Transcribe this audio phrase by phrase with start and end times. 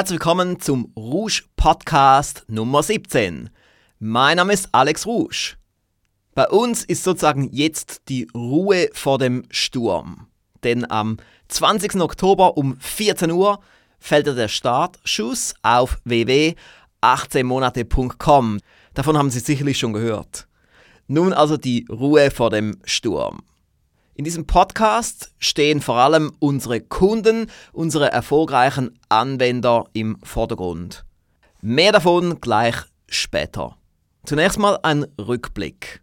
[0.00, 3.50] Herzlich willkommen zum Rouge Podcast Nummer 17.
[3.98, 5.58] Mein Name ist Alex Rouge.
[6.34, 10.28] Bei uns ist sozusagen jetzt die Ruhe vor dem Sturm.
[10.64, 11.18] Denn am
[11.48, 11.96] 20.
[11.96, 13.60] Oktober um 14 Uhr
[13.98, 18.60] fällt der Startschuss auf www.18monate.com.
[18.94, 20.48] Davon haben Sie sicherlich schon gehört.
[21.08, 23.42] Nun also die Ruhe vor dem Sturm.
[24.20, 31.06] In diesem Podcast stehen vor allem unsere Kunden, unsere erfolgreichen Anwender im Vordergrund.
[31.62, 32.76] Mehr davon gleich
[33.08, 33.78] später.
[34.26, 36.02] Zunächst mal ein Rückblick.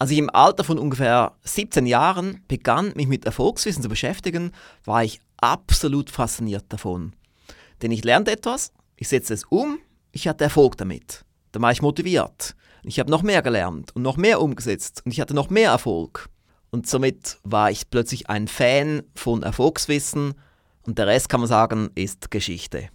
[0.00, 4.50] Als ich im Alter von ungefähr 17 Jahren begann, mich mit Erfolgswissen zu beschäftigen,
[4.84, 7.12] war ich absolut fasziniert davon.
[7.80, 9.78] Denn ich lernte etwas, ich setzte es um,
[10.10, 11.24] ich hatte Erfolg damit.
[11.52, 12.56] Dann war ich motiviert.
[12.82, 16.28] Ich habe noch mehr gelernt und noch mehr umgesetzt und ich hatte noch mehr Erfolg.
[16.70, 20.34] Und somit war ich plötzlich ein Fan von Erfolgswissen
[20.82, 22.88] und der Rest kann man sagen, ist Geschichte.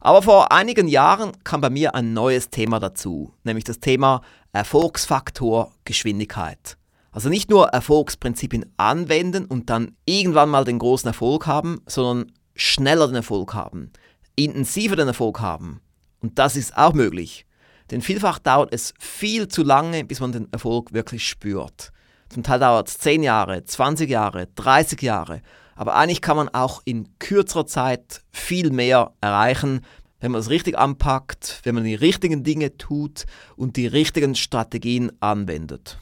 [0.00, 5.72] Aber vor einigen Jahren kam bei mir ein neues Thema dazu, nämlich das Thema Erfolgsfaktor
[5.84, 6.76] Geschwindigkeit.
[7.10, 13.06] Also nicht nur Erfolgsprinzipien anwenden und dann irgendwann mal den großen Erfolg haben, sondern schneller
[13.08, 13.90] den Erfolg haben,
[14.36, 15.80] intensiver den Erfolg haben.
[16.20, 17.46] Und das ist auch möglich.
[17.90, 21.92] Denn vielfach dauert es viel zu lange, bis man den Erfolg wirklich spürt.
[22.28, 25.40] Zum Teil dauert es 10 Jahre, 20 Jahre, 30 Jahre.
[25.76, 29.82] Aber eigentlich kann man auch in kürzerer Zeit viel mehr erreichen,
[30.20, 33.24] wenn man es richtig anpackt, wenn man die richtigen Dinge tut
[33.56, 35.98] und die richtigen Strategien anwendet.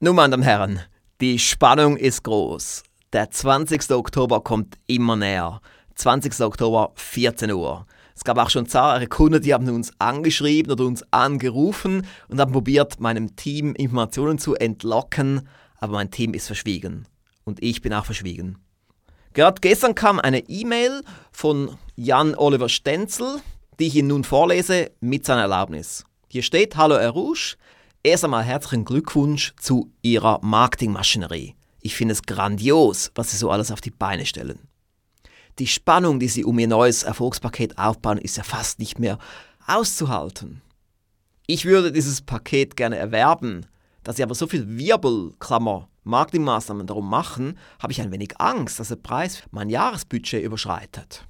[0.00, 0.80] Nun, meine Damen Herren,
[1.20, 2.82] die Spannung ist groß.
[3.12, 3.92] Der 20.
[3.92, 5.60] Oktober kommt immer näher.
[5.94, 6.40] 20.
[6.40, 7.86] Oktober, 14 Uhr.
[8.14, 12.52] Es gab auch schon zahlreiche Kunden, die haben uns angeschrieben oder uns angerufen und haben
[12.52, 15.48] probiert, meinem Team Informationen zu entlocken,
[15.78, 17.06] aber mein Team ist verschwiegen.
[17.44, 18.58] Und ich bin auch verschwiegen.
[19.34, 21.02] Gerade gestern kam eine E-Mail
[21.32, 23.40] von Jan Oliver Stenzel,
[23.80, 26.04] die ich Ihnen nun vorlese, mit seiner Erlaubnis.
[26.28, 27.56] Hier steht, Hallo Herr Rouge,
[28.04, 31.56] erst einmal herzlichen Glückwunsch zu Ihrer Marketingmaschinerie.
[31.80, 34.60] Ich finde es grandios, was Sie so alles auf die Beine stellen.
[35.58, 39.18] Die Spannung, die sie um ihr neues Erfolgspaket aufbauen, ist ja fast nicht mehr
[39.66, 40.62] auszuhalten.
[41.46, 43.66] Ich würde dieses Paket gerne erwerben,
[44.02, 48.80] da sie aber so viel Wirbel, Klammer, Marketingmaßnahmen darum machen, habe ich ein wenig Angst,
[48.80, 51.26] dass der Preis mein Jahresbudget überschreitet.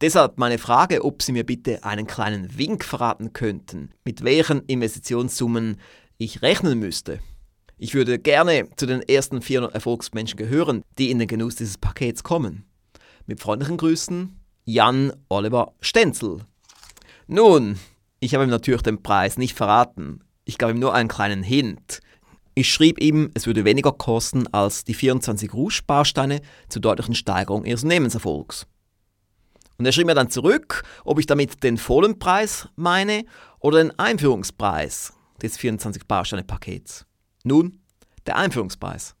[0.00, 5.80] Deshalb meine Frage, ob Sie mir bitte einen kleinen Wink verraten könnten, mit welchen Investitionssummen
[6.18, 7.20] ich rechnen müsste.
[7.76, 12.22] Ich würde gerne zu den ersten 400 Erfolgsmenschen gehören, die in den Genuss dieses Pakets
[12.22, 12.64] kommen.
[13.26, 16.40] Mit freundlichen Grüßen, Jan Oliver Stenzel.
[17.26, 17.78] Nun,
[18.20, 20.20] ich habe ihm natürlich den Preis nicht verraten.
[20.44, 22.00] Ich gab ihm nur einen kleinen Hint.
[22.54, 27.82] Ich schrieb ihm, es würde weniger kosten als die 24 Rouge-Bausteine zur deutlichen Steigerung ihres
[27.82, 28.66] Unternehmenserfolgs.
[29.78, 33.24] Und er schrieb mir dann zurück, ob ich damit den vollen Preis meine
[33.58, 37.06] oder den Einführungspreis des 24 Bausteine-Pakets.
[37.42, 37.80] Nun,
[38.26, 39.16] der Einführungspreis.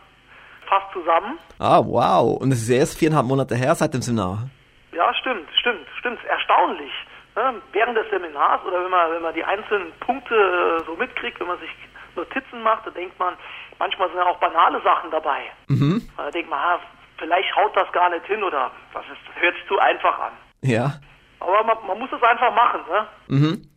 [0.68, 1.38] fast zusammen.
[1.58, 2.40] Ah, wow.
[2.40, 4.48] Und es ist erst viereinhalb Monate her seit dem Seminar.
[4.92, 6.24] Ja, stimmt, stimmt, stimmt.
[6.24, 6.92] Erstaunlich.
[7.34, 7.54] Ne?
[7.72, 11.48] Während des Seminars oder wenn man, wenn man die einzelnen Punkte äh, so mitkriegt, wenn
[11.48, 11.70] man sich
[12.14, 13.34] Notizen macht, da denkt man,
[13.82, 15.40] manchmal sind ja auch banale Sachen dabei.
[15.66, 16.08] Mhm.
[16.16, 16.78] Da denkt man,
[17.18, 20.32] vielleicht haut das gar nicht hin oder das, ist, hört sich zu einfach an.
[20.62, 21.00] Ja.
[21.40, 23.06] Aber man, man muss es einfach machen, ne?
[23.26, 23.68] Mhm.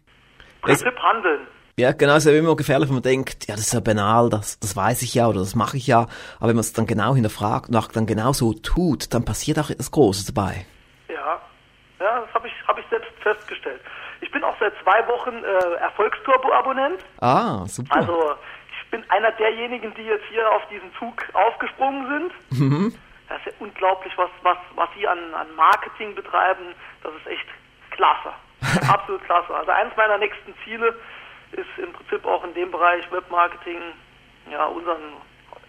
[0.61, 1.47] Prinzip handeln.
[1.77, 4.29] Ja, genau, es ist ja immer gefährlich, wenn man denkt, ja, das ist ja banal,
[4.29, 6.01] das, das weiß ich ja oder das mache ich ja.
[6.37, 9.57] Aber wenn man es dann genau hinterfragt und auch dann genau so tut, dann passiert
[9.59, 10.65] auch etwas Großes dabei.
[11.09, 11.41] Ja,
[11.99, 13.81] ja, das habe ich, hab ich selbst festgestellt.
[14.21, 17.03] Ich bin auch seit zwei Wochen äh, Erfolgsturbo-Abonnent.
[17.19, 17.95] Ah, super.
[17.95, 18.35] Also
[18.95, 22.59] bin einer derjenigen, die jetzt hier auf diesen Zug aufgesprungen sind.
[22.61, 22.95] mhm.
[23.27, 26.75] Das ist ja unglaublich, was, was, was sie an, an Marketing betreiben.
[27.01, 27.47] Das ist echt
[27.89, 28.31] klasse.
[28.87, 29.53] Absolut klasse.
[29.53, 30.95] Also eines meiner nächsten Ziele
[31.51, 33.81] ist im Prinzip auch in dem Bereich Webmarketing
[34.51, 35.17] ja, unseren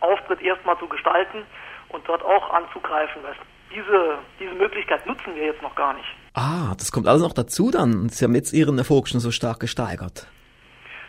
[0.01, 1.45] Auftritt erstmal zu gestalten
[1.89, 3.23] und dort auch anzugreifen.
[3.23, 3.35] Weil
[3.75, 6.09] diese, diese Möglichkeit nutzen wir jetzt noch gar nicht.
[6.35, 8.11] Ah, das kommt alles noch dazu dann.
[8.11, 10.29] Sie haben jetzt Ihren Erfolg schon so stark gesteigert.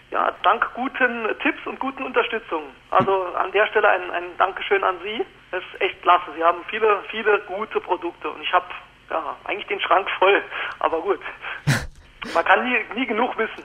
[0.10, 2.70] Ja, dank guten Tipps und guten Unterstützungen.
[2.92, 5.26] Also an der Stelle ein, ein Dankeschön an Sie.
[5.52, 6.32] Das ist echt klasse.
[6.36, 8.66] Sie haben viele, viele gute Produkte und ich habe
[9.10, 10.42] ja, eigentlich den Schrank voll.
[10.80, 11.20] Aber gut,
[12.34, 13.64] man kann nie, nie genug wissen.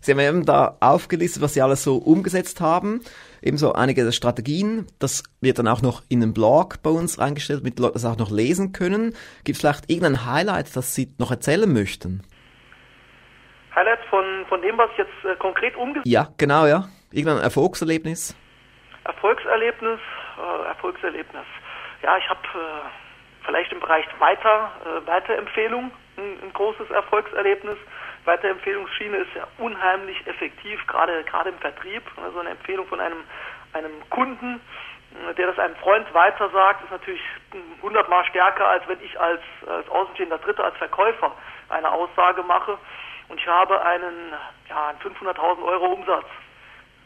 [0.00, 3.00] Sie haben eben da aufgelistet, was Sie alles so umgesetzt haben.
[3.42, 4.86] Ebenso einige Strategien.
[4.98, 8.04] Das wird dann auch noch in den Blog bei uns reingestellt, damit die Leute das
[8.04, 9.14] auch noch lesen können.
[9.44, 12.22] Gibt es vielleicht irgendein Highlight, das Sie noch erzählen möchten?
[13.74, 16.84] Highlights von, von dem, was ich jetzt äh, konkret umgesetzt Ja, genau, ja.
[17.12, 18.36] Irgendein Erfolgserlebnis?
[19.04, 20.00] Erfolgserlebnis,
[20.38, 21.44] äh, Erfolgserlebnis.
[22.02, 27.76] Ja, ich habe äh, vielleicht im Bereich Weiter, äh, Weiterempfehlung ein, ein großes Erfolgserlebnis.
[28.24, 32.02] Weiterempfehlungsschiene ist ja unheimlich effektiv, gerade gerade im Vertrieb.
[32.22, 33.18] Also eine Empfehlung von einem
[33.74, 34.60] einem Kunden,
[35.30, 37.22] äh, der das einem Freund weiter sagt, ist natürlich
[37.82, 41.32] hundertmal stärker, als wenn ich als, als außenstehender Dritter, als Verkäufer
[41.68, 42.78] eine Aussage mache.
[43.28, 44.32] Und ich habe einen,
[44.68, 45.86] ja, einen 500.000 Euro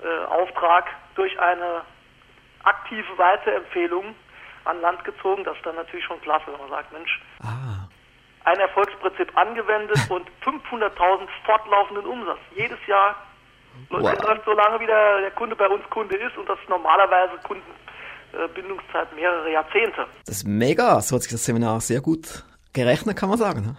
[0.00, 1.82] Umsatzauftrag äh, durch eine
[2.65, 4.15] aktive Weiterempfehlung
[4.65, 5.44] an Land gezogen.
[5.44, 7.87] Das ist dann natürlich schon klasse, wenn man sagt, Mensch, Ah.
[8.44, 12.38] ein Erfolgsprinzip angewendet und 500.000 fortlaufenden Umsatz.
[12.55, 13.14] Jedes Jahr
[13.91, 14.12] Wow.
[14.44, 17.35] so lange, wie der, der Kunde bei uns Kunde ist und das ist normalerweise
[18.32, 20.05] Kundenbindungszeit mehrere Jahrzehnte.
[20.26, 21.00] Das ist mega.
[21.00, 23.61] So hat sich das Seminar sehr gut gerechnet, kann man sagen.
[23.61, 23.76] Ne?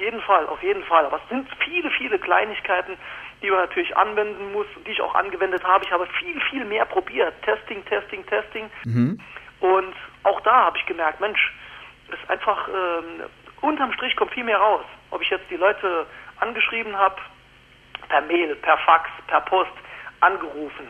[0.00, 1.04] Jeden Fall, auf jeden Fall.
[1.04, 2.96] Aber es sind viele, viele Kleinigkeiten,
[3.42, 5.84] die man natürlich anwenden muss, die ich auch angewendet habe.
[5.84, 7.34] Ich habe viel, viel mehr probiert.
[7.42, 8.70] Testing, Testing, Testing.
[8.84, 9.20] Mhm.
[9.60, 11.52] Und auch da habe ich gemerkt, Mensch,
[12.08, 13.24] ist einfach ähm,
[13.60, 14.84] unterm Strich kommt viel mehr raus.
[15.10, 16.06] Ob ich jetzt die Leute
[16.40, 17.16] angeschrieben habe,
[18.08, 19.72] per Mail, per Fax, per Post,
[20.20, 20.88] angerufen.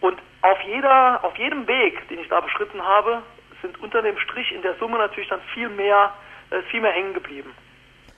[0.00, 3.22] Und auf jeder, auf jedem Weg, den ich da beschritten habe,
[3.62, 6.12] sind unter dem Strich in der Summe natürlich dann viel mehr,
[6.50, 7.52] äh, viel mehr hängen geblieben.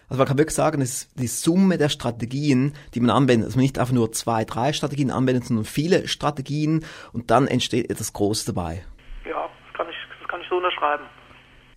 [0.09, 3.47] Also man kann wirklich sagen, es ist die Summe der Strategien, die man anwendet.
[3.47, 7.91] Also man nicht einfach nur zwei, drei Strategien anwendet, sondern viele Strategien und dann entsteht
[7.91, 8.85] etwas Großes dabei.
[9.29, 11.05] Ja, das kann ich, das kann ich so unterschreiben.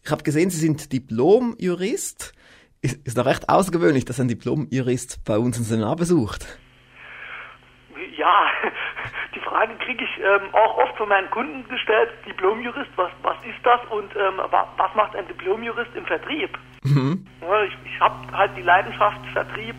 [0.03, 2.34] Ich habe gesehen, Sie sind Diplom-Jurist.
[2.82, 6.58] Ist, ist doch recht außergewöhnlich, dass ein Diplom-Jurist bei uns ein Seminar besucht.
[8.17, 8.46] Ja,
[9.36, 12.10] die Frage kriege ich ähm, auch oft von meinen Kunden gestellt.
[12.25, 16.58] Diplomjurist, was, was ist das und ähm, wa- was macht ein Diplomjurist im Vertrieb?
[16.83, 17.25] Mhm.
[17.67, 19.75] Ich ich habe halt die Leidenschaft Vertrieb,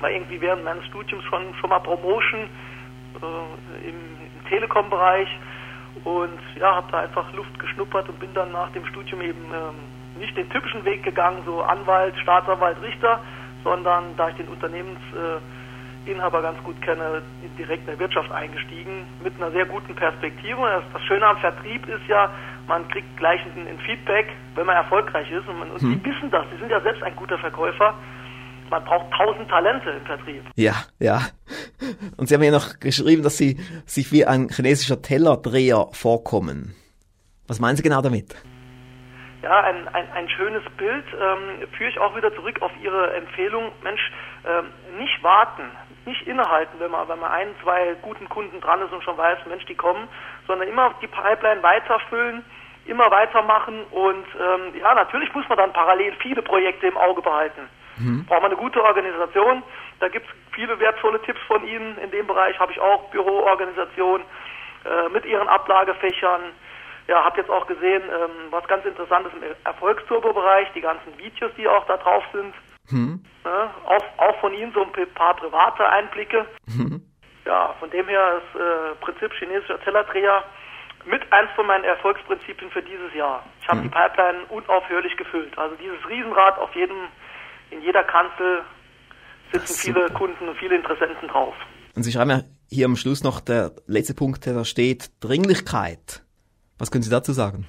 [0.00, 5.28] war irgendwie während meines Studiums schon, schon mal Promotion äh, im, im Telekom-Bereich
[6.04, 10.20] und ja, habe da einfach Luft geschnuppert und bin dann nach dem Studium eben ähm,
[10.20, 13.20] nicht den typischen Weg gegangen, so Anwalt, Staatsanwalt, Richter,
[13.62, 17.22] sondern da ich den Unternehmensinhaber äh, ganz gut kenne,
[17.58, 20.82] direkt in der Wirtschaft eingestiegen mit einer sehr guten Perspektive.
[20.92, 22.30] Das Schöne am Vertrieb ist ja,
[22.66, 26.30] man kriegt gleich ein, ein Feedback, wenn man erfolgreich ist und, man, und die wissen
[26.30, 27.94] das, die sind ja selbst ein guter Verkäufer.
[28.70, 30.42] Man braucht tausend Talente im Vertrieb.
[30.56, 31.20] Ja, ja.
[32.16, 36.74] Und Sie haben ja noch geschrieben, dass Sie sich wie ein chinesischer Tellerdreher vorkommen.
[37.46, 38.34] Was meinen Sie genau damit?
[39.42, 43.72] Ja, ein, ein, ein schönes Bild ähm, führe ich auch wieder zurück auf Ihre Empfehlung.
[43.82, 44.00] Mensch,
[44.46, 44.64] ähm,
[44.98, 45.64] nicht warten,
[46.06, 49.38] nicht innehalten, wenn man, wenn man ein, zwei guten Kunden dran ist und schon weiß,
[49.46, 50.08] Mensch, die kommen,
[50.46, 52.44] sondern immer die Pipeline weiterfüllen,
[52.86, 57.68] immer weitermachen und ähm, ja, natürlich muss man dann parallel viele Projekte im Auge behalten.
[58.26, 59.62] Braucht man eine gute Organisation,
[60.00, 61.96] da gibt es viele wertvolle Tipps von Ihnen.
[61.98, 64.20] In dem Bereich habe ich auch Büroorganisation
[64.84, 66.42] äh, mit ihren Ablagefächern.
[67.06, 71.52] Ja, habe jetzt auch gesehen, ähm, was ganz interessant ist im Erfolgsturbo-Bereich, die ganzen Videos,
[71.56, 72.54] die auch da drauf sind.
[72.88, 73.24] Hm?
[73.44, 73.70] Ne?
[73.86, 76.46] Auch, auch von Ihnen so ein paar private Einblicke.
[76.66, 77.02] Mhm.
[77.46, 80.44] Ja, von dem her das äh, Prinzip chinesischer Tellerdreher
[81.06, 83.44] mit eins von meinen Erfolgsprinzipien für dieses Jahr.
[83.60, 83.84] Ich habe mhm.
[83.84, 85.56] die Pipeline unaufhörlich gefüllt.
[85.58, 86.96] Also dieses Riesenrad auf jedem,
[87.70, 88.62] in jeder Kanzel
[89.52, 91.54] sitzen viele Kunden und viele Interessenten drauf.
[91.94, 96.22] Und Sie schreiben ja hier am Schluss noch der letzte Punkt, der da steht, Dringlichkeit.
[96.78, 97.68] Was können Sie dazu sagen?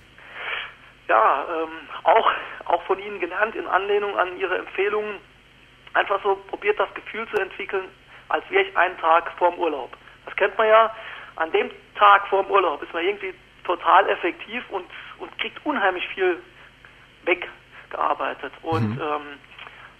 [1.07, 1.69] Ja, ähm,
[2.03, 2.31] auch,
[2.65, 5.19] auch von Ihnen gelernt in Anlehnung an Ihre Empfehlungen.
[5.93, 7.85] Einfach so probiert das Gefühl zu entwickeln,
[8.29, 9.95] als wäre ich einen Tag vorm Urlaub.
[10.25, 10.93] Das kennt man ja.
[11.35, 14.85] An dem Tag vorm Urlaub ist man irgendwie total effektiv und,
[15.19, 16.41] und kriegt unheimlich viel
[17.23, 18.53] weggearbeitet.
[18.61, 19.01] Und mhm.
[19.01, 19.39] ähm,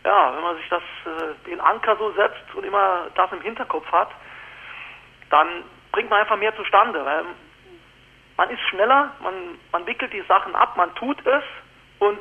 [0.04, 3.92] ja, wenn man sich das, äh, den Anker so setzt und immer das im Hinterkopf
[3.92, 4.10] hat,
[5.30, 7.26] dann bringt man einfach mehr zustande, weil
[8.38, 9.34] man ist schneller, man,
[9.72, 11.44] man wickelt die Sachen ab, man tut es
[12.00, 12.20] und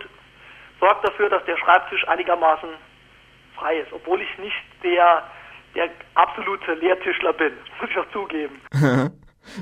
[0.81, 2.69] sorgt dafür, dass der Schreibtisch einigermaßen
[3.57, 5.23] frei ist, obwohl ich nicht der,
[5.75, 8.61] der absolute Lehrtischler bin, muss ich auch zugeben.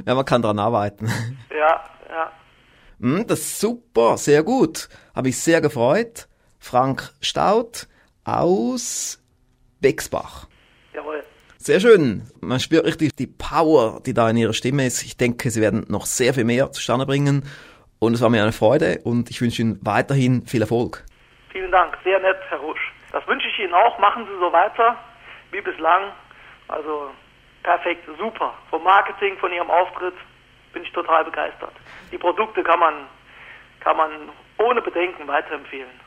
[0.06, 1.08] ja, man kann dran arbeiten.
[1.54, 2.32] Ja, ja.
[2.98, 4.88] Hm, das ist super, sehr gut.
[5.14, 6.28] Habe ich sehr gefreut.
[6.58, 7.88] Frank Staud
[8.24, 9.22] aus
[9.80, 10.48] Bexbach.
[10.94, 11.22] Jawohl.
[11.58, 12.22] Sehr schön.
[12.40, 15.02] Man spürt richtig die Power, die da in ihrer Stimme ist.
[15.02, 17.44] Ich denke, sie werden noch sehr viel mehr zustande bringen.
[18.02, 21.04] Und es war mir eine Freude und ich wünsche Ihnen weiterhin viel Erfolg.
[21.52, 22.92] Vielen Dank, sehr nett, Herr Rusch.
[23.12, 23.96] Das wünsche ich Ihnen auch.
[24.00, 24.98] Machen Sie so weiter
[25.52, 26.10] wie bislang.
[26.66, 27.12] Also
[27.62, 28.54] perfekt, super.
[28.70, 30.14] Vom Marketing, von Ihrem Auftritt
[30.72, 31.74] bin ich total begeistert.
[32.10, 33.06] Die Produkte kann man,
[33.78, 34.10] kann man
[34.58, 36.00] ohne Bedenken weiterempfehlen.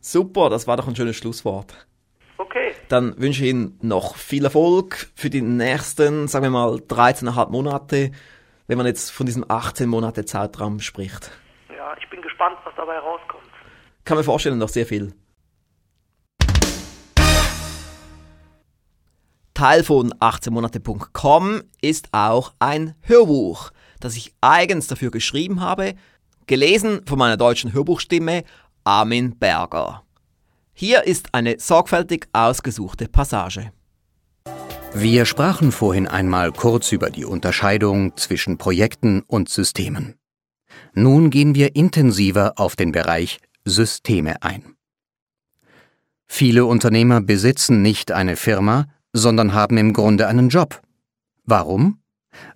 [0.00, 1.88] Super, das war doch ein schönes Schlusswort.
[2.38, 2.72] Okay.
[2.88, 8.12] Dann wünsche ich Ihnen noch viel Erfolg für die nächsten, sagen wir mal, 13,5 Monate,
[8.66, 11.30] wenn man jetzt von diesem 18 Monate Zeitraum spricht.
[11.74, 13.44] Ja, ich bin gespannt, was dabei rauskommt.
[14.04, 15.14] Kann mir vorstellen, noch sehr viel.
[19.54, 23.70] Teil von 18monate.com ist auch ein Hörbuch,
[24.00, 25.94] das ich eigens dafür geschrieben habe,
[26.46, 28.44] gelesen von meiner deutschen Hörbuchstimme
[28.84, 30.02] Armin Berger.
[30.74, 33.72] Hier ist eine sorgfältig ausgesuchte Passage.
[34.98, 40.14] Wir sprachen vorhin einmal kurz über die Unterscheidung zwischen Projekten und Systemen.
[40.94, 44.74] Nun gehen wir intensiver auf den Bereich Systeme ein.
[46.26, 50.80] Viele Unternehmer besitzen nicht eine Firma, sondern haben im Grunde einen Job.
[51.44, 52.00] Warum?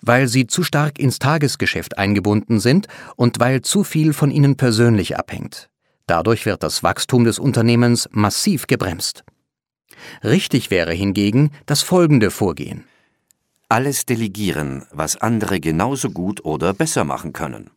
[0.01, 5.19] Weil sie zu stark ins Tagesgeschäft eingebunden sind und weil zu viel von ihnen persönlich
[5.19, 5.69] abhängt.
[6.07, 9.25] Dadurch wird das Wachstum des Unternehmens massiv gebremst.
[10.25, 12.85] Richtig wäre hingegen das folgende Vorgehen.
[13.69, 17.71] Alles delegieren, was andere genauso gut oder besser machen können.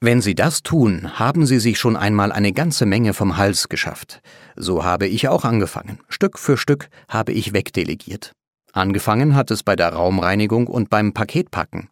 [0.00, 4.20] Wenn Sie das tun, haben Sie sich schon einmal eine ganze Menge vom Hals geschafft.
[4.56, 5.98] So habe ich auch angefangen.
[6.08, 8.32] Stück für Stück habe ich wegdelegiert.
[8.72, 11.88] Angefangen hat es bei der Raumreinigung und beim Paketpacken.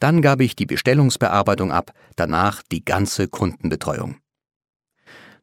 [0.00, 4.16] Dann gab ich die Bestellungsbearbeitung ab, danach die ganze Kundenbetreuung.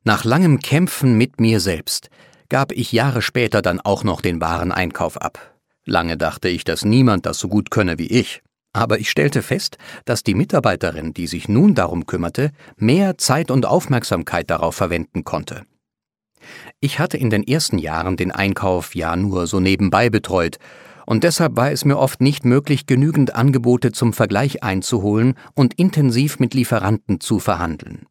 [0.03, 2.10] Nach langem Kämpfen mit mir selbst
[2.51, 5.55] gab ich Jahre später dann auch noch den Wareneinkauf ab.
[5.86, 8.41] Lange dachte ich, dass niemand das so gut könne wie ich.
[8.74, 13.65] Aber ich stellte fest, dass die Mitarbeiterin, die sich nun darum kümmerte, mehr Zeit und
[13.65, 15.63] Aufmerksamkeit darauf verwenden konnte.
[16.81, 20.58] Ich hatte in den ersten Jahren den Einkauf ja nur so nebenbei betreut,
[21.05, 26.39] und deshalb war es mir oft nicht möglich, genügend Angebote zum Vergleich einzuholen und intensiv
[26.39, 28.08] mit Lieferanten zu verhandeln.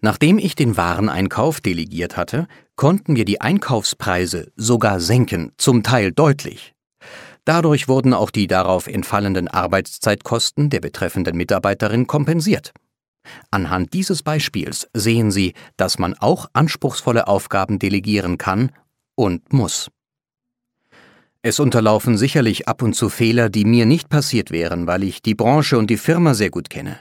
[0.00, 6.74] Nachdem ich den Wareneinkauf delegiert hatte, konnten wir die Einkaufspreise sogar senken, zum Teil deutlich.
[7.44, 12.72] Dadurch wurden auch die darauf entfallenden Arbeitszeitkosten der betreffenden Mitarbeiterin kompensiert.
[13.50, 18.70] Anhand dieses Beispiels sehen Sie, dass man auch anspruchsvolle Aufgaben delegieren kann
[19.14, 19.90] und muss.
[21.42, 25.36] Es unterlaufen sicherlich ab und zu Fehler, die mir nicht passiert wären, weil ich die
[25.36, 26.98] Branche und die Firma sehr gut kenne.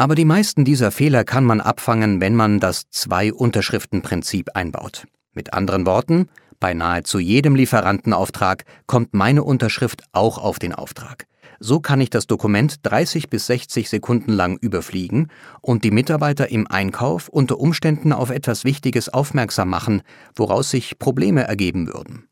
[0.00, 5.06] Aber die meisten dieser Fehler kann man abfangen, wenn man das Zwei-Unterschriften-Prinzip einbaut.
[5.34, 11.26] Mit anderen Worten, bei nahezu jedem Lieferantenauftrag kommt meine Unterschrift auch auf den Auftrag.
[11.58, 15.28] So kann ich das Dokument 30 bis 60 Sekunden lang überfliegen
[15.60, 20.00] und die Mitarbeiter im Einkauf unter Umständen auf etwas Wichtiges aufmerksam machen,
[20.34, 22.29] woraus sich Probleme ergeben würden.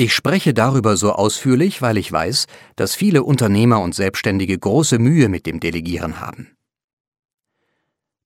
[0.00, 5.28] Ich spreche darüber so ausführlich, weil ich weiß, dass viele Unternehmer und Selbstständige große Mühe
[5.28, 6.54] mit dem Delegieren haben.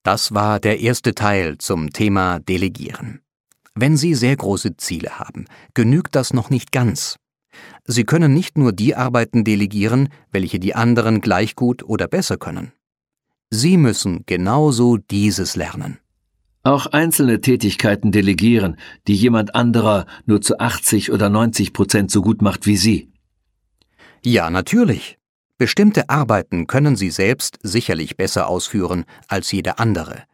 [0.02, 3.22] Das war der erste Teil zum Thema Delegieren.
[3.74, 7.16] Wenn Sie sehr große Ziele haben, genügt das noch nicht ganz.
[7.86, 12.72] Sie können nicht nur die Arbeiten delegieren, welche die anderen gleich gut oder besser können.
[13.48, 16.01] Sie müssen genauso dieses lernen.
[16.64, 18.76] Auch einzelne Tätigkeiten delegieren,
[19.08, 23.12] die jemand anderer nur zu 80 oder 90 Prozent so gut macht wie Sie.
[24.24, 25.18] Ja, natürlich.
[25.58, 30.24] Bestimmte Arbeiten können sie selbst sicherlich besser ausführen als jede andere.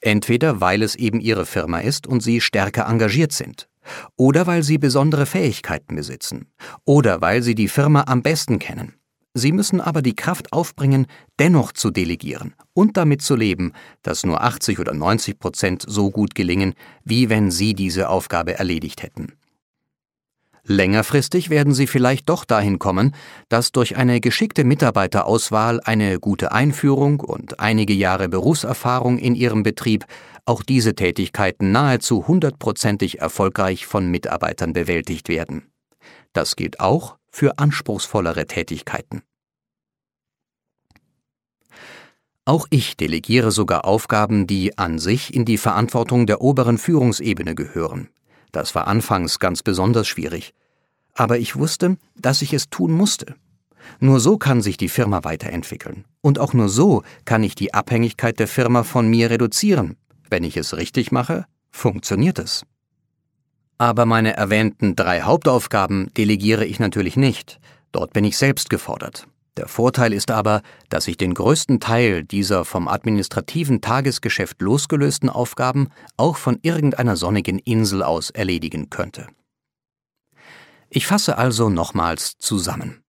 [0.00, 3.68] Entweder weil es eben ihre Firma ist und sie stärker engagiert sind,
[4.16, 6.52] oder weil sie besondere Fähigkeiten besitzen,
[6.84, 8.94] oder weil sie die Firma am besten kennen.
[9.38, 11.06] Sie müssen aber die Kraft aufbringen,
[11.38, 16.34] dennoch zu delegieren und damit zu leben, dass nur 80 oder 90 Prozent so gut
[16.34, 16.72] gelingen,
[17.04, 19.34] wie wenn Sie diese Aufgabe erledigt hätten.
[20.64, 23.14] Längerfristig werden Sie vielleicht doch dahin kommen,
[23.50, 30.06] dass durch eine geschickte Mitarbeiterauswahl, eine gute Einführung und einige Jahre Berufserfahrung in Ihrem Betrieb
[30.46, 35.70] auch diese Tätigkeiten nahezu hundertprozentig erfolgreich von Mitarbeitern bewältigt werden.
[36.32, 39.20] Das gilt auch für anspruchsvollere Tätigkeiten.
[42.46, 48.08] Auch ich delegiere sogar Aufgaben, die an sich in die Verantwortung der oberen Führungsebene gehören.
[48.52, 50.54] Das war anfangs ganz besonders schwierig.
[51.12, 53.34] Aber ich wusste, dass ich es tun musste.
[54.00, 56.06] Nur so kann sich die Firma weiterentwickeln.
[56.22, 59.98] Und auch nur so kann ich die Abhängigkeit der Firma von mir reduzieren.
[60.30, 62.64] Wenn ich es richtig mache, funktioniert es.
[63.78, 67.60] Aber meine erwähnten drei Hauptaufgaben delegiere ich natürlich nicht.
[67.92, 69.26] Dort bin ich selbst gefordert.
[69.56, 75.88] Der Vorteil ist aber, dass ich den größten Teil dieser vom administrativen Tagesgeschäft losgelösten Aufgaben
[76.18, 79.28] auch von irgendeiner sonnigen Insel aus erledigen könnte.
[80.90, 83.02] Ich fasse also nochmals zusammen.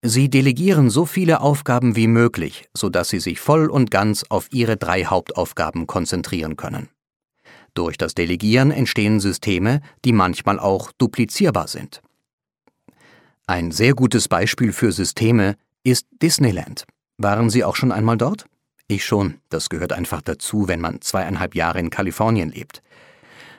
[0.00, 4.76] Sie delegieren so viele Aufgaben wie möglich, sodass Sie sich voll und ganz auf Ihre
[4.76, 6.88] drei Hauptaufgaben konzentrieren können.
[7.74, 12.02] Durch das Delegieren entstehen Systeme, die manchmal auch duplizierbar sind.
[13.46, 16.84] Ein sehr gutes Beispiel für Systeme ist Disneyland.
[17.16, 18.46] Waren Sie auch schon einmal dort?
[18.88, 22.82] Ich schon, das gehört einfach dazu, wenn man zweieinhalb Jahre in Kalifornien lebt.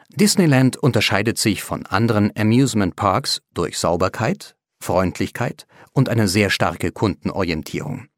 [0.10, 8.09] Disneyland unterscheidet sich von anderen Amusement Parks durch Sauberkeit, Freundlichkeit und eine sehr starke Kundenorientierung.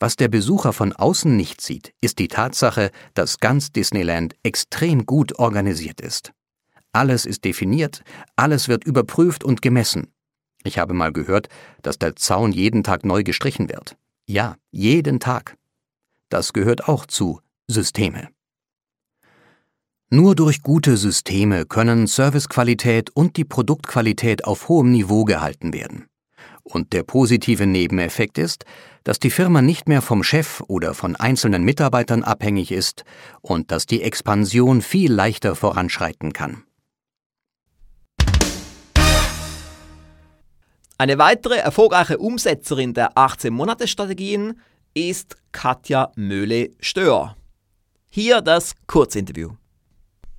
[0.00, 5.38] Was der Besucher von außen nicht sieht, ist die Tatsache, dass ganz Disneyland extrem gut
[5.38, 6.32] organisiert ist.
[6.92, 8.02] Alles ist definiert,
[8.36, 10.12] alles wird überprüft und gemessen.
[10.62, 11.48] Ich habe mal gehört,
[11.82, 13.96] dass der Zaun jeden Tag neu gestrichen wird.
[14.26, 15.56] Ja, jeden Tag.
[16.28, 18.28] Das gehört auch zu Systeme.
[20.10, 26.06] Nur durch gute Systeme können Servicequalität und die Produktqualität auf hohem Niveau gehalten werden.
[26.70, 28.66] Und der positive Nebeneffekt ist,
[29.02, 33.04] dass die Firma nicht mehr vom Chef oder von einzelnen Mitarbeitern abhängig ist
[33.40, 36.64] und dass die Expansion viel leichter voranschreiten kann.
[40.98, 44.60] Eine weitere erfolgreiche Umsetzerin der 18-Monate-Strategien
[44.92, 47.36] ist Katja Möhle-Stör.
[48.10, 49.52] Hier das Kurzinterview.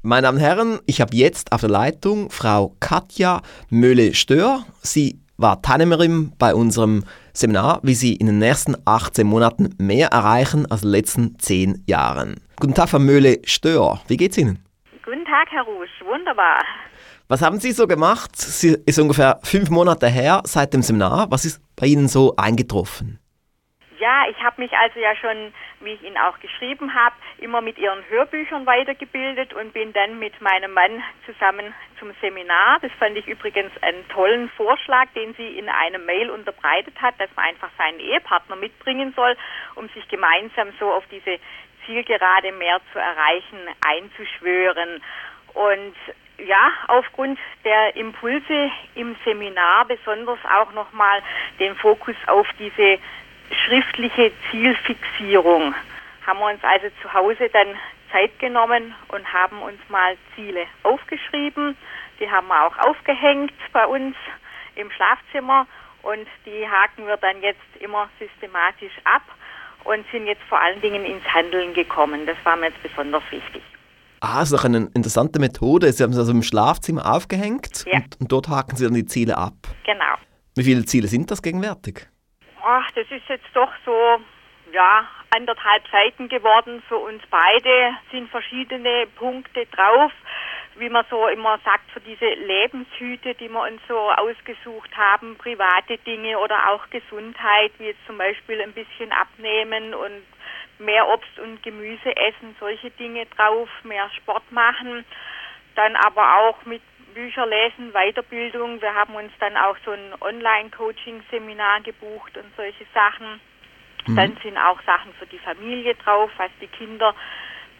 [0.04, 4.66] Meine Damen und Herren, ich habe jetzt auf der Leitung Frau Katja Möhle-Stör.
[4.84, 10.70] Sie war Teilnehmerin bei unserem Seminar, wie Sie in den nächsten 18 Monaten mehr erreichen
[10.70, 12.42] als in den letzten 10 Jahren.
[12.60, 14.02] Guten Tag, Frau Möhle-Stör.
[14.08, 14.60] Wie geht's Ihnen?
[15.06, 15.90] Guten Tag, Herr Rusch.
[16.06, 16.60] Wunderbar.
[17.30, 18.32] Was haben Sie so gemacht?
[18.36, 21.32] Es ist ungefähr fünf Monate her seit dem Seminar.
[21.32, 23.20] Was ist bei Ihnen so eingetroffen?
[24.00, 27.78] Ja, ich habe mich also ja schon, wie ich Ihnen auch geschrieben habe, immer mit
[27.78, 32.80] Ihren Hörbüchern weitergebildet und bin dann mit meinem Mann zusammen zum Seminar.
[32.82, 37.30] Das fand ich übrigens einen tollen Vorschlag, den sie in einem Mail unterbreitet hat, dass
[37.36, 39.36] man einfach seinen Ehepartner mitbringen soll,
[39.76, 41.38] um sich gemeinsam so auf diese
[41.86, 45.04] Zielgerade mehr zu erreichen, einzuschwören.
[45.56, 45.96] Und
[46.38, 51.22] ja, aufgrund der Impulse im Seminar besonders auch nochmal
[51.60, 52.98] den Fokus auf diese
[53.66, 55.74] schriftliche Zielfixierung.
[56.26, 57.76] Haben wir uns also zu Hause dann
[58.12, 61.78] Zeit genommen und haben uns mal Ziele aufgeschrieben.
[62.20, 64.16] Die haben wir auch aufgehängt bei uns
[64.76, 65.68] im Schlafzimmer
[66.02, 69.24] und die haken wir dann jetzt immer systematisch ab
[69.84, 72.26] und sind jetzt vor allen Dingen ins Handeln gekommen.
[72.26, 73.62] Das war mir jetzt besonders wichtig.
[74.22, 75.92] Ah, das ist doch eine interessante Methode.
[75.94, 78.00] Sie haben es also im Schlafzimmer aufgehängt ja.
[78.00, 79.54] und, und, dort haken Sie dann die Ziele ab.
[79.86, 80.16] Genau.
[80.56, 82.10] Wie viele Ziele sind das gegenwärtig?
[82.64, 84.22] Ach, das ist jetzt doch so,
[84.72, 90.12] ja, anderthalb Seiten geworden für uns beide, sind verschiedene Punkte drauf,
[90.76, 95.98] wie man so immer sagt, für diese Lebenshüte, die wir uns so ausgesucht haben, private
[96.00, 100.24] Dinge oder auch Gesundheit, wie jetzt zum Beispiel ein bisschen abnehmen und
[100.80, 105.06] mehr Obst und Gemüse essen, solche Dinge drauf, mehr Sport machen,
[105.76, 108.82] dann aber auch mit Bücher lesen, Weiterbildung.
[108.82, 113.40] Wir haben uns dann auch so ein Online-Coaching-Seminar gebucht und solche Sachen.
[114.08, 114.16] Mhm.
[114.16, 117.14] Dann sind auch Sachen für die Familie drauf, was die Kinder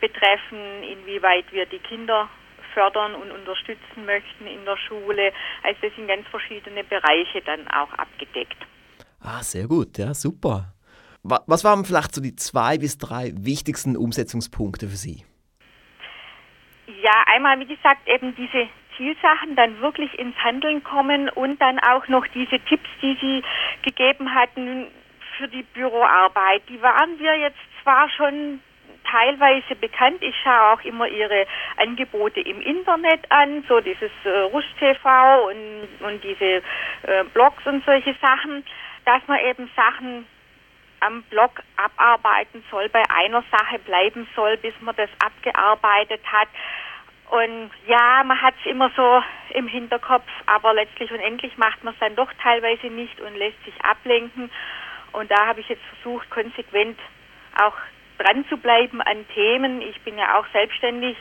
[0.02, 2.30] betreffen, inwieweit wir die Kinder
[2.74, 5.34] fördern und unterstützen möchten in der Schule.
[5.64, 8.58] Also das sind ganz verschiedene Bereiche dann auch abgedeckt.
[9.22, 10.74] Ah, sehr gut, ja, super.
[11.24, 15.26] Was waren vielleicht so die zwei bis drei wichtigsten Umsetzungspunkte für Sie?
[16.88, 22.08] Ja, einmal, wie gesagt, eben diese Zielsachen dann wirklich ins Handeln kommen und dann auch
[22.10, 23.44] noch diese Tipps, die Sie
[23.82, 24.88] gegeben hatten
[25.38, 26.64] für die Büroarbeit.
[26.68, 28.60] Die waren wir jetzt zwar schon
[29.10, 30.22] teilweise bekannt.
[30.22, 36.06] Ich schaue auch immer ihre Angebote im Internet an, so dieses äh, Rusch TV und,
[36.06, 36.62] und diese
[37.04, 38.66] äh, Blogs und solche Sachen,
[39.06, 40.26] dass man eben Sachen
[41.00, 46.50] am Blog abarbeiten soll, bei einer Sache bleiben soll, bis man das abgearbeitet hat.
[47.30, 49.22] Und ja, man hat es immer so
[49.54, 53.64] im Hinterkopf, aber letztlich und endlich macht man es dann doch teilweise nicht und lässt
[53.66, 54.50] sich ablenken.
[55.12, 56.98] Und da habe ich jetzt versucht, konsequent
[57.56, 57.76] auch
[58.18, 59.82] dran zu bleiben an Themen.
[59.82, 61.18] Ich bin ja auch selbstständig,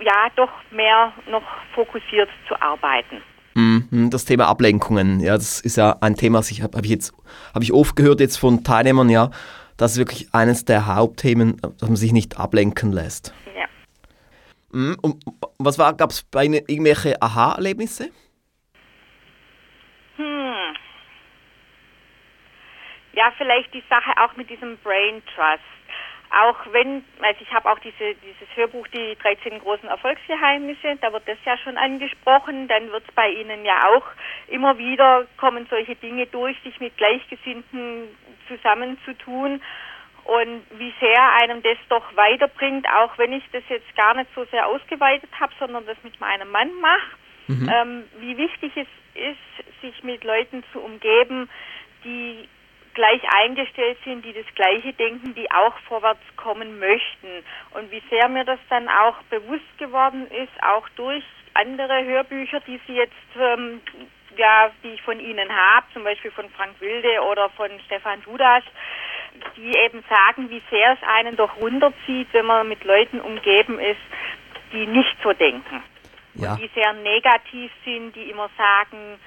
[0.00, 3.22] ja, doch mehr noch fokussiert zu arbeiten.
[3.54, 6.90] Mhm, das Thema Ablenkungen, ja, das ist ja ein Thema, das ich habe hab ich
[6.90, 7.14] jetzt
[7.54, 9.30] habe ich oft gehört jetzt von Teilnehmern, ja,
[9.78, 13.32] das ist wirklich eines der Hauptthemen, dass man sich nicht ablenken lässt.
[13.58, 13.64] Ja.
[14.76, 15.24] Mhm, und
[15.58, 18.10] was gab es bei Ihnen irgendwelche Aha-Erlebnisse?
[20.16, 20.76] Hm.
[23.14, 25.64] Ja, vielleicht die Sache auch mit diesem Brain Trust
[26.28, 31.26] auch wenn, also ich habe auch diese, dieses Hörbuch, die 13 großen Erfolgsgeheimnisse, da wird
[31.26, 34.04] das ja schon angesprochen, dann wird es bei Ihnen ja auch
[34.48, 38.08] immer wieder kommen solche Dinge durch, sich mit Gleichgesinnten
[38.48, 39.62] zusammenzutun
[40.26, 44.44] und wie sehr einem das doch weiterbringt, auch wenn ich das jetzt gar nicht so
[44.46, 47.70] sehr ausgeweitet habe, sondern das mit meinem Mann mache, mhm.
[47.72, 51.48] ähm, wie wichtig es ist, sich mit Leuten zu umgeben,
[52.04, 52.48] die
[52.94, 57.44] gleich eingestellt sind, die das Gleiche denken, die auch vorwärts kommen möchten.
[57.72, 61.22] Und wie sehr mir das dann auch bewusst geworden ist, auch durch
[61.54, 63.80] andere Hörbücher, die Sie jetzt, ähm,
[64.36, 68.64] ja, die ich von Ihnen habe, zum Beispiel von Frank Wilde oder von Stefan Dudas,
[69.56, 74.00] die eben sagen, wie sehr es einen doch runterzieht, wenn man mit Leuten umgeben ist,
[74.72, 75.82] die nicht so denken.
[76.34, 76.52] Ja.
[76.52, 79.18] Und die sehr negativ sind, die immer sagen,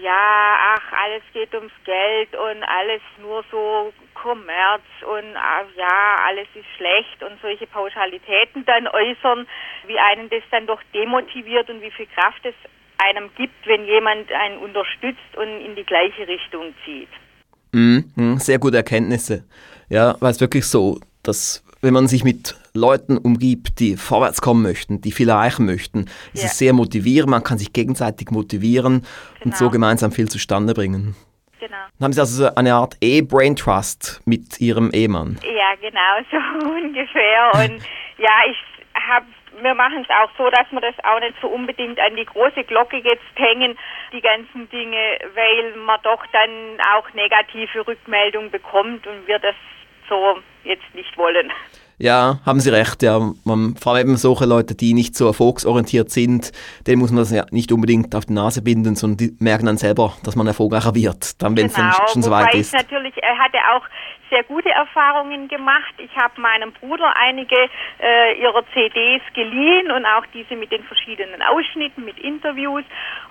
[0.00, 6.48] ja, ach, alles geht ums Geld und alles nur so Kommerz und ach, ja, alles
[6.54, 9.46] ist schlecht und solche Pauschalitäten dann äußern,
[9.86, 12.54] wie einen das dann doch demotiviert und wie viel Kraft es
[12.98, 17.10] einem gibt, wenn jemand einen unterstützt und in die gleiche Richtung zieht.
[17.76, 19.44] Mhm, sehr gute Erkenntnisse.
[19.90, 24.62] Ja, weil es wirklich so, dass wenn man sich mit Leuten umgibt, die vorwärts kommen
[24.62, 26.46] möchten, die viel erreichen möchten, ist ja.
[26.46, 27.30] es sehr motivierend.
[27.30, 29.44] Man kann sich gegenseitig motivieren genau.
[29.44, 29.72] und so genau.
[29.72, 31.14] gemeinsam viel zustande bringen.
[31.60, 31.76] Genau.
[31.98, 35.38] Dann haben Sie also eine Art E-Brain Trust mit Ihrem Ehemann.
[35.42, 37.50] Ja, genau, so ungefähr.
[37.54, 37.82] Und
[38.18, 38.56] ja, ich
[39.06, 39.26] habe
[39.62, 42.64] wir machen es auch so, dass wir das auch nicht so unbedingt an die große
[42.64, 43.78] Glocke jetzt hängen,
[44.12, 49.54] die ganzen Dinge, weil man doch dann auch negative Rückmeldungen bekommt und wir das
[50.08, 51.52] so jetzt nicht wollen.
[51.98, 53.02] Ja, haben Sie recht.
[53.02, 53.18] Ja.
[53.44, 56.52] Man, vor allem eben solche Leute, die nicht so erfolgsorientiert sind,
[56.86, 59.78] denen muss man das ja nicht unbedingt auf die Nase binden, sondern die merken dann
[59.78, 62.74] selber, dass man erfolgreicher wird, dann wenn genau, es dann schon so weit ist.
[62.74, 63.86] natürlich, er hatte auch
[64.28, 65.94] sehr gute Erfahrungen gemacht.
[65.98, 67.56] Ich habe meinem Bruder einige
[68.00, 72.84] äh, ihrer CDs geliehen und auch diese mit den verschiedenen Ausschnitten, mit Interviews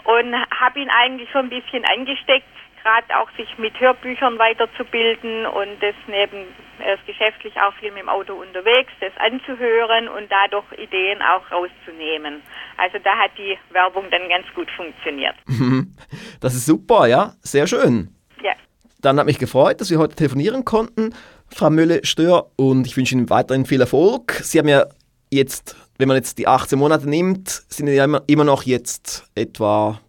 [0.05, 2.47] und habe ihn eigentlich so ein bisschen angesteckt,
[2.85, 6.45] gerade auch sich mit Hörbüchern weiterzubilden und das neben
[6.77, 11.49] er ist geschäftlich auch viel mit dem Auto unterwegs, das anzuhören und dadurch Ideen auch
[11.49, 12.41] rauszunehmen.
[12.77, 15.35] Also da hat die Werbung dann ganz gut funktioniert.
[16.41, 18.13] Das ist super, ja, sehr schön.
[18.43, 18.51] Ja.
[19.01, 21.15] Dann hat mich gefreut, dass wir heute telefonieren konnten,
[21.47, 24.33] Frau Mülle-Stör, und ich wünsche Ihnen weiterhin viel Erfolg.
[24.43, 24.85] Sie haben ja
[25.31, 29.99] jetzt, wenn man jetzt die 18 Monate nimmt, sind ja immer, immer noch jetzt etwa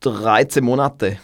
[0.00, 1.18] 13 Monate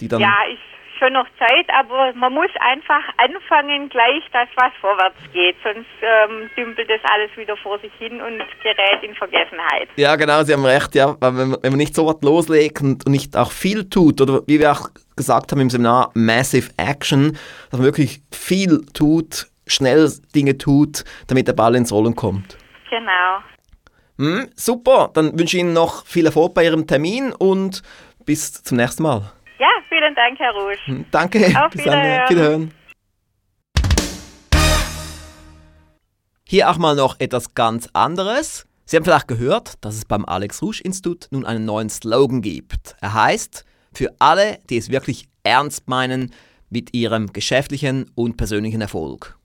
[0.00, 0.20] die dann.
[0.20, 0.58] Ja, ist
[1.00, 6.50] schon noch Zeit, aber man muss einfach anfangen gleich, dass was vorwärts geht, sonst ähm,
[6.56, 9.88] dümpelt das alles wieder vor sich hin und gerät in Vergessenheit.
[9.96, 13.08] Ja, genau, Sie haben recht, ja, weil wenn, wenn man nicht so was loslegt und
[13.08, 17.32] nicht auch viel tut, oder wie wir auch gesagt haben im Seminar, Massive Action,
[17.70, 22.58] dass man wirklich viel tut, schnell Dinge tut, damit der Ball ins Rollen kommt.
[22.90, 23.40] Genau.
[24.18, 27.82] Hm, super, dann wünsche ich Ihnen noch viel Erfolg bei Ihrem Termin und
[28.26, 29.32] bis zum nächsten Mal.
[29.60, 30.86] Ja, vielen Dank, Herr Rusch.
[30.86, 31.38] Hm, danke.
[31.62, 32.16] Auf Bis Wiederhören.
[32.16, 32.30] Dann.
[32.30, 32.74] Wiederhören.
[36.48, 38.66] Hier auch mal noch etwas ganz anderes.
[38.86, 42.96] Sie haben vielleicht gehört, dass es beim Alex Rusch Institut nun einen neuen Slogan gibt.
[43.02, 46.32] Er heißt, für alle, die es wirklich ernst meinen
[46.70, 49.36] mit ihrem geschäftlichen und persönlichen Erfolg.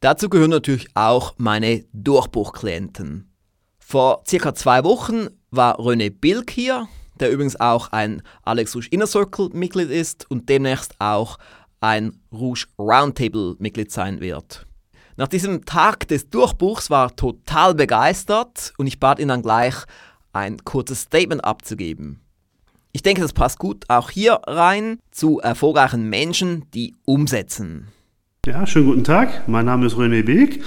[0.00, 3.30] Dazu gehören natürlich auch meine Durchbruchklienten.
[3.78, 6.88] Vor circa zwei Wochen war René Bilk hier,
[7.20, 11.38] der übrigens auch ein Alex Rouge Inner Circle Mitglied ist und demnächst auch
[11.80, 14.66] ein Rouge Roundtable Mitglied sein wird.
[15.16, 19.74] Nach diesem Tag des Durchbruchs war er total begeistert und ich bat ihn dann gleich,
[20.32, 22.20] ein kurzes Statement abzugeben.
[22.92, 27.88] Ich denke, das passt gut auch hier rein zu erfolgreichen Menschen, die umsetzen.
[28.48, 29.46] Ja, schönen guten Tag.
[29.46, 30.62] Mein Name ist René Beek.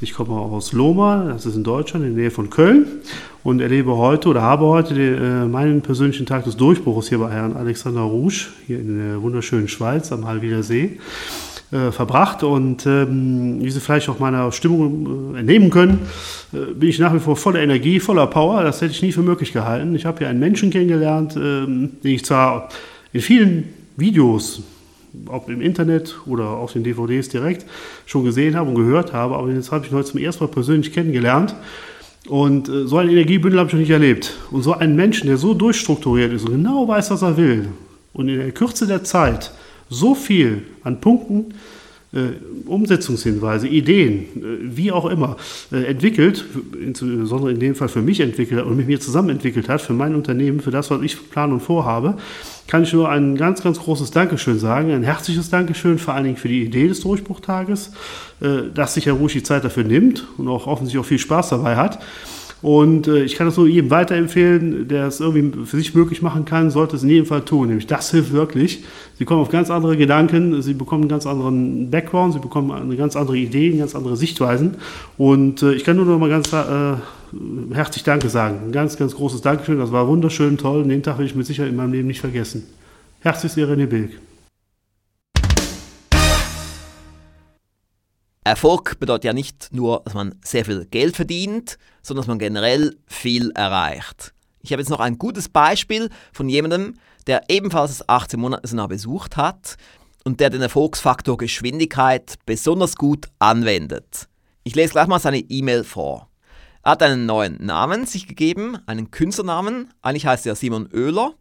[0.00, 2.86] Ich komme aus Lohmar, das ist in Deutschland, in der Nähe von Köln
[3.42, 7.32] und erlebe heute oder habe heute den, äh, meinen persönlichen Tag des Durchbruchs hier bei
[7.32, 11.00] Herrn Alexander Rouge, hier in der wunderschönen Schweiz am Halwiler See,
[11.72, 12.44] äh, verbracht.
[12.44, 16.06] Und ähm, wie Sie vielleicht auch meiner Stimmung äh, entnehmen können,
[16.52, 18.62] äh, bin ich nach wie vor voller Energie, voller Power.
[18.62, 19.96] Das hätte ich nie für möglich gehalten.
[19.96, 22.68] Ich habe hier einen Menschen kennengelernt, ähm, den ich zwar
[23.12, 23.64] in vielen
[23.96, 24.62] Videos
[25.26, 27.66] ob im Internet oder auf den DVDs direkt
[28.06, 30.50] schon gesehen habe und gehört habe, aber jetzt habe ich ihn heute zum ersten Mal
[30.50, 31.54] persönlich kennengelernt.
[32.28, 34.34] Und äh, so ein Energiebündel habe ich noch nicht erlebt.
[34.50, 37.68] Und so einen Menschen, der so durchstrukturiert ist und genau weiß, was er will
[38.14, 39.52] und in der Kürze der Zeit
[39.90, 41.54] so viel an Punkten
[42.66, 45.36] Umsetzungshinweise, Ideen, äh, wie auch immer,
[45.72, 46.44] äh, entwickelt,
[46.80, 50.14] insbesondere in dem Fall für mich entwickelt und mit mir zusammen entwickelt hat, für mein
[50.14, 52.16] Unternehmen, für das, was ich plane und vorhabe,
[52.66, 56.36] kann ich nur ein ganz, ganz großes Dankeschön sagen, ein herzliches Dankeschön vor allen Dingen
[56.36, 57.92] für die Idee des Durchbruchtages,
[58.74, 61.76] dass sich Herr Rusch die Zeit dafür nimmt und auch offensichtlich auch viel Spaß dabei
[61.76, 61.98] hat.
[62.64, 66.46] Und äh, ich kann das nur jedem weiterempfehlen, der es irgendwie für sich möglich machen
[66.46, 67.68] kann, sollte es in jedem Fall tun.
[67.68, 68.84] Nämlich das hilft wirklich.
[69.18, 72.96] Sie kommen auf ganz andere Gedanken, Sie bekommen einen ganz anderen Background, Sie bekommen eine
[72.96, 74.76] ganz andere Idee, ganz andere Sichtweisen.
[75.18, 76.94] Und äh, ich kann nur noch mal ganz äh,
[77.74, 78.60] herzlich Danke sagen.
[78.64, 79.78] Ein ganz, ganz großes Dankeschön.
[79.78, 80.80] Das war wunderschön, toll.
[80.80, 82.64] Und den Tag will ich mit Sicherheit in meinem Leben nicht vergessen.
[83.20, 84.12] Herzlichst Ihr Bilk.
[88.44, 92.96] Erfolg bedeutet ja nicht nur, dass man sehr viel Geld verdient, sondern dass man generell
[93.06, 94.34] viel erreicht.
[94.60, 98.88] Ich habe jetzt noch ein gutes Beispiel von jemandem, der ebenfalls das 18 Monate Seminar
[98.88, 99.76] besucht hat
[100.24, 104.28] und der den Erfolgsfaktor Geschwindigkeit besonders gut anwendet.
[104.62, 106.28] Ich lese gleich mal seine E-Mail vor.
[106.82, 109.92] Er hat einen neuen Namen sich gegeben, einen Künstlernamen.
[110.02, 111.32] Eigentlich heißt er Simon Oehler,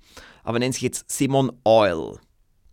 [0.43, 2.17] aber nennt sich jetzt Simon Oil.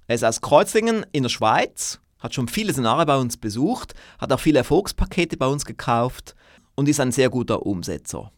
[0.06, 4.32] Er ist aus Kreuzlingen in der Schweiz hat schon viele Seminare bei uns besucht, hat
[4.32, 6.34] auch viele Erfolgspakete bei uns gekauft
[6.74, 8.30] und ist ein sehr guter Umsetzer.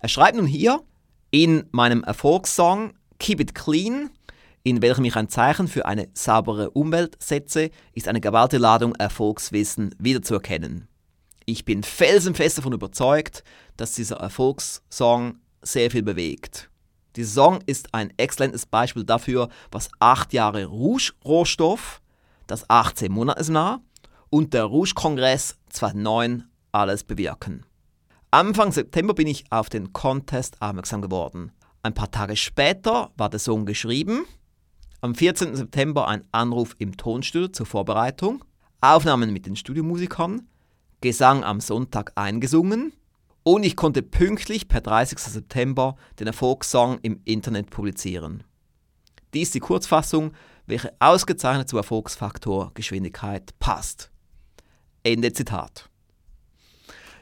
[0.00, 0.82] Er schreibt nun hier
[1.30, 4.10] in meinem Erfolgssong Keep It Clean,
[4.62, 9.94] in welchem ich ein Zeichen für eine saubere Umwelt setze, ist eine geballte Ladung Erfolgswissen
[9.98, 10.88] wiederzuerkennen.
[11.46, 13.42] Ich bin felsenfest davon überzeugt,
[13.76, 16.70] dass dieser Erfolgssong sehr viel bewegt.
[17.16, 22.00] Dieser Song ist ein exzellentes Beispiel dafür, was acht Jahre Rouge-Rohstoff
[22.48, 23.80] das 18 Monatesseminar
[24.30, 27.64] und der Rouge-Kongress 2009 alles bewirken.
[28.30, 31.52] Anfang September bin ich auf den Contest aufmerksam geworden.
[31.82, 34.26] Ein paar Tage später war der Song geschrieben.
[35.00, 35.54] Am 14.
[35.54, 38.44] September ein Anruf im Tonstudio zur Vorbereitung,
[38.80, 40.48] Aufnahmen mit den Studiomusikern,
[41.00, 42.92] Gesang am Sonntag eingesungen
[43.44, 45.18] und ich konnte pünktlich per 30.
[45.18, 48.42] September den Erfolgssong im Internet publizieren.
[49.32, 50.32] Dies ist die Kurzfassung
[50.68, 54.10] welche ausgezeichnet zum Erfolgsfaktor Geschwindigkeit passt.
[55.02, 55.88] Ende Zitat.